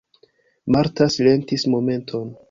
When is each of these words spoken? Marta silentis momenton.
Marta 0.75 1.07
silentis 1.15 1.67
momenton. 1.75 2.27